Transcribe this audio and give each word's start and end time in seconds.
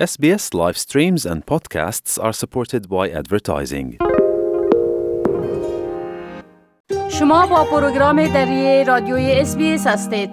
SBS 0.00 0.54
live 0.54 0.78
streams 0.78 1.26
and 1.26 1.44
podcasts 1.44 2.18
are 2.18 2.32
supported 2.32 2.88
by 2.88 3.10
advertising. 3.10 3.98
شما 7.10 7.46
با 7.46 7.64
پروگرام 7.64 8.28
دری 8.28 8.84
رادیوی 8.84 9.44
SBS 9.44 9.86
هستید. 9.86 10.30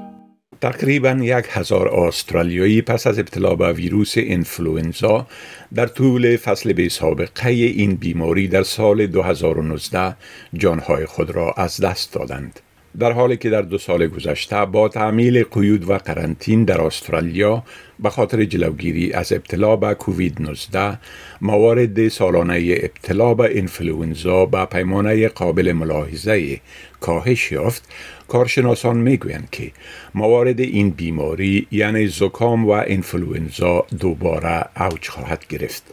تقریبا 0.62 1.18
یک 1.22 1.46
هزار 1.50 1.88
استرالیایی 1.88 2.82
پس 2.82 3.08
از 3.08 3.20
ابتلا 3.20 3.56
به 3.56 3.74
ویروس 3.74 4.14
انفلوئنزا 4.18 5.28
در 5.74 5.88
طول 5.88 6.38
فصل 6.38 6.74
بی 6.74 6.90
سابقه 6.90 7.50
این 7.50 7.96
بیماری 7.96 8.48
در 8.48 8.64
سال 8.64 9.08
2019 9.08 10.16
جانهای 10.54 11.06
خود 11.06 11.32
را 11.32 11.54
از 11.58 11.82
دست 11.82 12.14
دادند. 12.14 12.60
در 13.00 13.12
حالی 13.12 13.38
که 13.38 13.50
در 13.50 13.62
دو 13.62 13.78
سال 13.78 14.08
گذشته 14.08 14.66
با 14.66 14.90
تعمیل 14.90 15.44
قیود 15.44 15.90
و 15.90 15.98
قرنطین 15.98 16.64
در 16.64 16.82
استرالیا 16.82 17.64
به 18.00 18.10
خاطر 18.10 18.46
جلوگیری 18.46 19.14
از 19.14 19.34
ابتلا 19.34 19.76
به 19.76 19.94
کووید 19.94 20.42
19 20.42 21.00
موارد 21.42 22.08
سالانه 22.08 22.76
ابتلا 22.84 23.34
به 23.34 23.60
انفلوئنزا 23.60 24.46
به 24.46 24.66
پیمانه 24.66 25.28
قابل 25.28 25.72
ملاحظه 25.72 26.62
کاهش 27.00 27.52
یافت 27.52 27.90
کارشناسان 28.28 28.98
می‌گویند 28.98 29.50
که 29.52 29.72
موارد 30.16 30.60
این 30.60 30.90
بیماری 30.90 31.68
یعنی 31.72 32.08
زکام 32.08 32.66
و 32.66 32.70
انفلوئنزا 32.70 33.86
دوباره 34.00 34.66
اوج 34.82 35.08
خواهد 35.08 35.46
گرفت. 35.50 35.84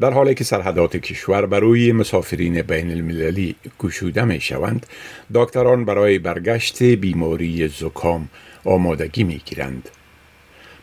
در 0.00 0.10
حالی 0.10 0.34
که 0.34 0.44
سرحدات 0.44 0.96
کشور 0.96 1.46
برای 1.46 1.92
مسافرین 1.92 2.62
بین 2.62 2.90
المللی 2.90 3.54
گشوده 3.78 4.24
می 4.24 4.40
شوند، 4.40 4.86
دکتران 5.34 5.84
برای 5.84 6.18
برگشت 6.18 6.82
بیماری 6.82 7.68
زکام 7.68 8.28
آمادگی 8.64 9.24
می 9.24 9.40
گیرند. 9.44 9.88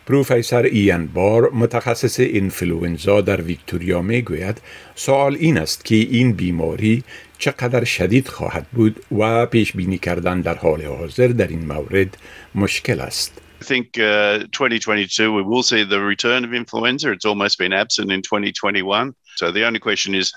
پروفیسر 0.05 0.63
ایان 0.63 1.07
بار 1.07 1.49
متخصص 1.53 2.19
انفلوئنزا 2.19 3.21
در 3.21 3.41
ویکتوریا 3.41 4.01
می 4.01 4.21
گوید 4.21 4.61
سوال 4.95 5.35
این 5.39 5.57
است 5.57 5.85
که 5.85 5.95
این 5.95 6.33
بیماری 6.33 7.03
چقدر 7.37 7.83
شدید 7.83 8.27
خواهد 8.27 8.65
بود 8.73 9.03
و 9.17 9.45
پیش 9.45 9.73
بینی 9.73 9.97
کردن 9.97 10.41
در 10.41 10.55
حال 10.55 10.81
حاضر 10.81 11.27
در 11.27 11.47
این 11.47 11.65
مورد 11.65 12.17
مشکل 12.55 12.99
است. 12.99 13.44
I 13.61 13.63
think 13.63 13.97
uh, 13.97 14.39
2022 14.51 15.33
we 15.33 15.41
will 15.41 15.63
see 15.63 15.83
the 15.83 16.01
return 16.01 16.43
of 16.43 16.53
influenza. 16.53 17.11
It's 17.11 17.25
almost 17.25 17.57
been 17.57 17.73
absent 17.73 18.11
in 18.11 18.21
2021. 18.21 19.15
So 19.37 19.51
the 19.51 19.65
only 19.65 19.79
question 19.79 20.13
is 20.13 20.33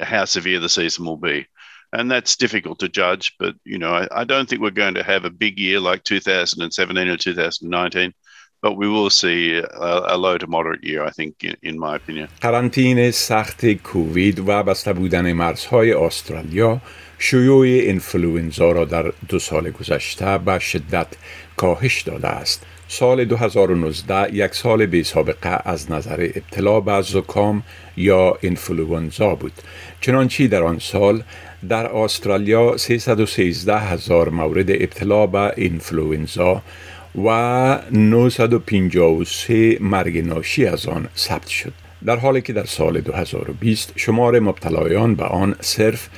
how 0.00 0.24
severe 0.26 0.60
the 0.60 0.68
season 0.68 1.04
will 1.04 1.16
be. 1.16 1.46
And 1.92 2.10
that's 2.10 2.36
difficult 2.36 2.78
to 2.80 2.88
judge, 2.88 3.34
but 3.38 3.54
you 3.64 3.78
know, 3.78 3.94
I, 3.94 4.08
I 4.20 4.24
don't 4.24 4.46
think 4.48 4.60
we're 4.60 4.70
going 4.70 4.94
to 4.94 5.02
have 5.02 5.24
a 5.24 5.30
big 5.30 5.58
year 5.58 5.80
like 5.80 6.04
2017 6.04 7.08
or 7.08 7.16
2019. 7.16 8.12
But 8.60 8.76
we 8.76 8.88
will 8.88 9.10
see 9.10 9.40
a, 9.58 10.14
a 10.14 10.16
low 10.16 10.36
to 10.38 10.46
moderate 10.46 10.82
year, 10.82 11.04
I 11.04 11.10
think, 11.10 11.44
in, 11.44 11.56
in 11.62 11.78
my 11.78 11.96
opinion. 11.96 12.28
قرنطین 12.40 13.10
سخت 13.10 13.66
کووید 13.72 14.48
و 14.48 14.62
بسته 14.62 14.92
بودن 14.92 15.32
مرزهای 15.32 15.92
استرالیا 15.92 16.80
شیوع 17.18 17.66
انفلوئنزا 17.80 18.72
را 18.72 18.84
در 18.84 19.12
دو 19.28 19.38
سال 19.38 19.70
گذشته 19.70 20.38
به 20.38 20.58
شدت 20.58 21.06
کاهش 21.56 22.02
داده 22.02 22.28
است. 22.28 22.66
سال 22.88 23.24
2019 23.24 24.34
یک 24.34 24.54
سال 24.54 24.86
بی 24.86 25.04
سابقه 25.04 25.60
از 25.64 25.90
نظر 25.90 26.28
ابتلا 26.34 26.80
به 26.80 27.02
زکام 27.02 27.62
یا 27.96 28.38
انفلوئنزا 28.42 29.34
بود. 29.34 29.52
چنانچه 30.00 30.46
در 30.46 30.62
آن 30.62 30.78
سال 30.78 31.22
در 31.68 31.86
استرالیا 31.86 32.76
313 32.76 33.78
هزار 33.78 34.28
مورد 34.28 34.70
ابتلا 34.70 35.26
به 35.26 35.54
انفلوئنزا 35.56 36.62
و 37.24 37.28
953 37.90 39.78
مرگ 39.80 40.26
ناشی 40.26 40.66
از 40.66 40.86
آن 40.86 41.08
ثبت 41.16 41.46
شد. 41.46 41.72
در 42.04 42.16
حالی 42.16 42.40
که 42.40 42.52
در 42.52 42.64
سال 42.64 43.00
2020 43.00 43.92
شمار 43.96 44.40
مبتلایان 44.40 45.14
به 45.14 45.24
آن 45.24 45.56
صرف 45.60 46.08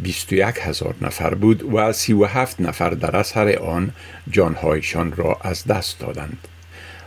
21 0.00 0.54
هزار 0.60 0.94
نفر 1.00 1.34
بود 1.34 1.74
و 1.74 1.92
37 1.92 2.60
نفر 2.60 2.90
در 2.90 3.16
اثر 3.16 3.58
آن 3.58 3.90
جانهایشان 4.30 5.12
را 5.16 5.38
از 5.40 5.64
دست 5.64 6.00
دادند. 6.00 6.48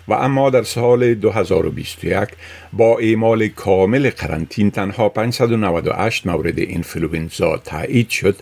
و 0.07 0.13
اما 0.13 0.49
در 0.49 0.63
سال 0.63 1.13
2021 1.13 2.29
با 2.73 2.97
اعمال 2.97 3.47
کامل 3.47 4.09
قرنطین 4.09 4.71
تنها 4.71 5.09
598 5.09 6.27
مورد 6.27 6.55
انفلوئنزا 6.57 7.57
تایید 7.57 8.09
شد 8.09 8.35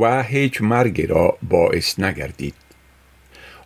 و 0.00 0.22
هیچ 0.22 0.62
مرگی 0.62 1.06
را 1.06 1.38
باعث 1.42 2.00
نگردید. 2.00 2.54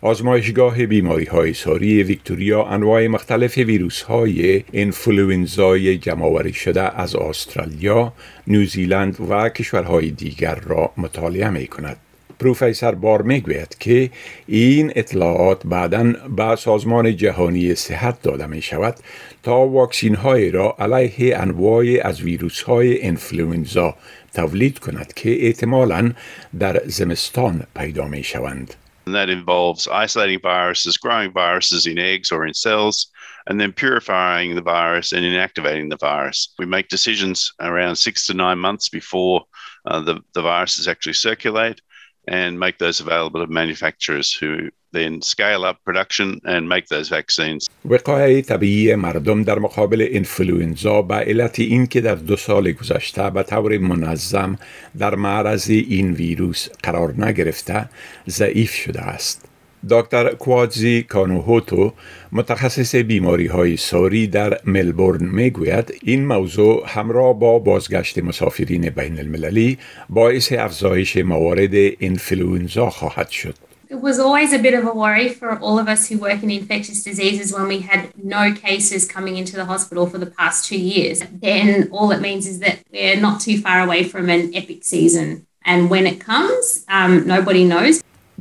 آزمایشگاه 0.03 0.85
بیماری 0.85 1.25
های 1.25 1.53
ساری 1.53 2.03
ویکتوریا 2.03 2.63
انواع 2.63 3.07
مختلف 3.07 3.57
ویروس 3.57 4.01
های 4.01 4.63
انفلوئنزای 4.73 5.97
جمعآوری 5.97 6.53
شده 6.53 6.99
از 6.99 7.15
استرالیا، 7.15 8.13
نیوزیلند 8.47 9.17
و 9.29 9.49
کشورهای 9.49 10.11
دیگر 10.11 10.55
را 10.55 10.91
مطالعه 10.97 11.49
می 11.49 11.67
کند. 11.67 11.97
پروفیسر 12.39 12.95
بار 12.95 13.21
می‌گوید 13.21 13.75
که 13.79 14.09
این 14.47 14.91
اطلاعات 14.95 15.61
بعدا 15.65 16.13
به 16.37 16.55
سازمان 16.55 17.17
جهانی 17.17 17.75
صحت 17.75 18.21
داده 18.21 18.45
می 18.45 18.61
شود 18.61 18.95
تا 19.43 19.59
واکسین 19.59 20.15
های 20.15 20.51
را 20.51 20.75
علیه 20.79 21.37
انواع 21.37 21.85
از 22.01 22.21
ویروس 22.21 22.61
های 22.61 23.03
انفلوئنزا 23.07 23.95
تولید 24.33 24.79
کند 24.79 25.13
که 25.13 25.45
احتمالا 25.45 26.11
در 26.59 26.81
زمستان 26.85 27.63
پیدا 27.75 28.07
می 28.07 28.23
شوند. 28.23 28.73
And 29.05 29.15
that 29.15 29.29
involves 29.29 29.87
isolating 29.87 30.39
viruses, 30.39 30.97
growing 30.97 31.31
viruses 31.33 31.85
in 31.87 31.99
eggs 31.99 32.31
or 32.31 32.45
in 32.45 32.53
cells, 32.53 33.07
and 33.47 33.59
then 33.59 33.73
purifying 33.73 34.55
the 34.55 34.61
virus 34.61 35.11
and 35.11 35.25
inactivating 35.25 35.89
the 35.89 35.97
virus. 35.97 36.53
We 36.57 36.65
make 36.65 36.87
decisions 36.87 37.51
around 37.59 37.97
six 37.97 38.25
to 38.27 38.33
nine 38.33 38.59
months 38.59 38.89
before 38.89 39.43
uh, 39.85 39.99
the, 39.99 40.21
the 40.33 40.41
viruses 40.41 40.87
actually 40.87 41.13
circulate 41.13 41.81
and 42.27 42.59
make 42.59 42.77
those 42.77 42.99
available 42.99 43.45
to 43.45 43.51
manufacturers 43.51 44.33
who 44.33 44.69
then 44.91 45.21
scale 45.21 45.65
up 45.65 45.77
production 45.83 46.39
and 46.45 46.69
make 46.69 46.87
those 46.87 47.09
vaccines. 47.09 47.69
وقایع 47.85 48.41
طبیعی 48.41 48.95
مردم 48.95 49.43
در 49.43 49.59
مقابل 49.59 50.07
انفلوئنزا 50.11 51.01
به 51.01 51.15
علت 51.15 51.59
اینکه 51.59 52.01
در 52.01 52.15
دو 52.15 52.35
سال 52.35 52.71
گذشته 52.71 53.29
به 53.29 53.43
طور 53.43 53.77
منظم 53.77 54.57
در 54.97 55.15
معرض 55.15 55.69
این 55.69 56.13
ویروس 56.13 56.67
قرار 56.83 57.13
نگرفته 57.17 57.89
ضعیف 58.29 58.71
شده 58.71 59.01
است. 59.01 59.52
دکتر 59.89 60.33
کوادزی 60.33 61.03
کانوهوتو 61.03 61.93
متخصص 62.31 62.95
بیماری 62.95 63.47
های 63.47 63.77
ساری 63.77 64.27
در 64.27 64.59
ملبورن 64.65 65.25
می‌گوید 65.25 65.93
این 66.03 66.25
موضوع 66.25 66.83
همراه 66.87 67.39
با 67.39 67.59
بازگشت 67.59 68.17
مسافرین 68.17 68.89
بین 68.89 69.19
المللی 69.19 69.77
باعث 70.09 70.51
افزایش 70.51 71.17
موارد 71.17 71.71
انفلوئنزا 72.01 72.89
خواهد 72.89 73.29
شد. 73.29 73.55
It 73.93 74.01
was 74.01 74.17
always 74.17 74.51
a 74.53 74.61
bit 74.67 74.73
of 74.73 74.85
a 74.87 74.95
worry 75.05 75.29
for 75.29 75.49
all 75.59 75.77
of 75.77 75.87
us 75.87 76.01
who 76.09 76.17
work 76.17 76.41
in 76.41 76.49
infectious 76.49 77.03
diseases 77.03 77.53
when 77.55 77.67
we 77.73 77.79
had 77.89 78.01
no 78.37 78.43
cases 78.67 79.01
coming 79.15 79.35
into 79.41 79.55
the 79.55 79.65
hospital 79.65 80.07
for 80.11 80.17
the 80.17 80.31
past 80.39 80.57
two 80.69 80.81
years. 80.93 81.17
Then 81.47 81.89
all 81.95 82.09
it 82.15 82.21
means 82.27 82.43
is 82.51 82.57
that 82.65 82.75
we're 82.91 83.21
not 83.27 83.35
too 83.45 83.57
far 83.65 83.79
away 83.87 84.01
from 84.11 84.25
an 84.35 84.43
epic 84.61 84.83
season. 84.93 85.45
And 85.71 85.79
when 85.93 86.05
it 86.11 86.17
comes, 86.19 86.85
um, 86.89 87.27
nobody 87.35 87.63
knows. 87.73 87.95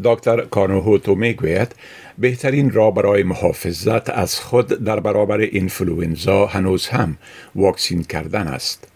دکتر 0.04 0.40
کانوهوتو 0.40 1.14
می‌گوید 1.14 1.74
بهترین 2.18 2.70
راه 2.70 2.94
برای 2.94 3.22
محافظت 3.22 4.10
از 4.10 4.40
خود 4.40 4.66
در 4.66 5.00
برابر 5.00 5.48
انفلوئنزا 5.52 6.46
هنوز 6.46 6.88
هم 6.88 7.16
واکسین 7.54 8.02
کردن 8.02 8.48
است. 8.48 8.88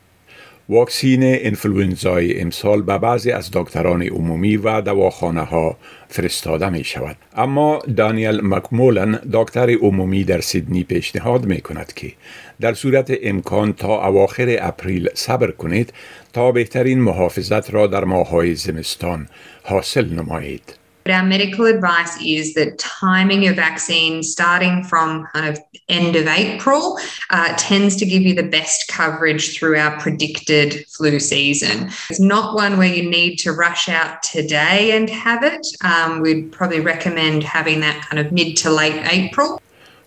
واکسین 0.68 1.20
انفلوئنزای 1.22 2.40
امسال 2.40 2.82
به 2.82 2.98
بعضی 2.98 3.30
از 3.30 3.50
دکتران 3.52 4.02
عمومی 4.02 4.56
و 4.56 4.80
دواخانه 4.80 5.40
ها 5.40 5.76
فرستاده 6.08 6.68
می 6.68 6.84
شود. 6.84 7.16
اما 7.36 7.78
دانیل 7.96 8.40
مکمولن 8.42 9.20
دکتر 9.32 9.70
عمومی 9.70 10.24
در 10.24 10.40
سیدنی 10.40 10.84
پیشنهاد 10.84 11.46
می 11.46 11.60
کند 11.60 11.92
که 11.92 12.12
در 12.60 12.74
صورت 12.74 13.12
امکان 13.22 13.72
تا 13.72 14.06
اواخر 14.06 14.56
اپریل 14.60 15.08
صبر 15.14 15.50
کنید 15.50 15.92
تا 16.32 16.52
بهترین 16.52 17.00
محافظت 17.00 17.74
را 17.74 17.86
در 17.86 18.04
ماهای 18.04 18.54
زمستان 18.54 19.28
حاصل 19.62 20.14
نمایید. 20.14 20.85
But 21.05 21.13
our 21.13 21.23
medical 21.23 21.65
advice 21.65 22.21
is 22.21 22.53
that 22.53 22.77
timing 22.77 23.47
of 23.47 23.55
vaccine 23.55 24.21
starting 24.21 24.83
from 24.83 25.25
kind 25.33 25.47
of 25.47 25.59
end 25.89 26.15
of 26.15 26.27
April 26.27 26.99
uh, 27.31 27.55
tends 27.57 27.95
to 27.97 28.05
give 28.05 28.21
you 28.21 28.35
the 28.35 28.43
best 28.43 28.87
coverage 28.87 29.57
through 29.57 29.77
our 29.77 29.99
predicted 29.99 30.85
flu 30.89 31.19
season. 31.19 31.89
It's 32.09 32.19
not 32.19 32.55
one 32.55 32.77
where 32.77 32.93
you 32.93 33.09
need 33.09 33.37
to 33.37 33.51
rush 33.51 33.89
out 33.89 34.21
today 34.21 34.95
and 34.95 35.09
have 35.09 35.43
it. 35.43 35.65
Um, 35.83 36.21
we'd 36.21 36.51
probably 36.51 36.81
recommend 36.81 37.43
having 37.43 37.79
that 37.79 38.05
kind 38.07 38.19
of 38.23 38.31
mid 38.31 38.55
to 38.57 38.69
late 38.69 39.01
April. 39.11 39.59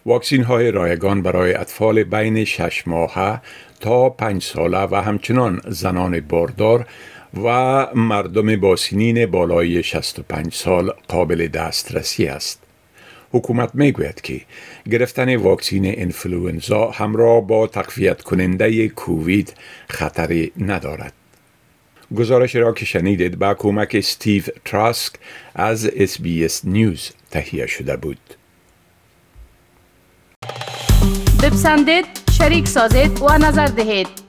واکسین 0.06 0.44
های 0.44 0.70
رایگان 0.70 1.22
برای 1.22 1.54
اطفال 1.54 2.04
بین 2.04 2.44
6 2.44 2.88
ماهه 2.88 3.40
تا 3.80 4.10
5 4.10 4.42
ساله 4.42 4.78
و 4.78 5.02
همچنان 5.02 5.60
زنان 5.68 6.20
باردار 6.20 6.86
و 7.33 7.87
مردم 7.95 8.55
با 8.55 8.75
سنین 8.75 9.25
بالای 9.25 9.83
65 9.83 10.53
سال 10.53 10.91
قابل 11.07 11.47
دسترسی 11.47 12.27
است. 12.27 12.63
حکومت 13.31 13.69
می‌گوید 13.73 14.21
که 14.21 14.41
گرفتن 14.91 15.35
واکسین 15.35 16.01
انفلوئنزا 16.01 16.91
همراه 16.91 17.47
با 17.47 17.67
تقویت 17.67 18.21
کننده 18.21 18.87
کووید 18.87 19.53
خطری 19.89 20.51
ندارد. 20.57 21.13
گزارش 22.17 22.55
را 22.55 22.73
که 22.73 22.85
شنیدید 22.85 23.39
با 23.39 23.53
کمک 23.53 23.91
استیو 23.93 24.43
تراسک 24.65 25.13
از 25.55 25.85
SBS 25.85 26.65
News 26.65 27.11
تهیه 27.31 27.67
شده 27.67 27.97
بود. 27.97 28.19
بپسندید، 31.43 32.05
شریک 32.31 32.67
سازید 32.67 33.21
و 33.21 33.37
نظر 33.37 33.65
دهید. 33.65 34.28